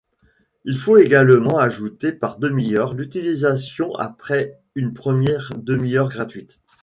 Il 0.65 0.79
faut 0.79 0.97
également 0.97 1.59
ajouter 1.59 2.11
par 2.11 2.39
demi-heure 2.39 2.95
d'utilisation 2.95 3.93
après 3.93 4.57
une 4.75 4.95
première 4.95 5.51
demi-heure 5.55 6.09
gratuite. 6.09 6.59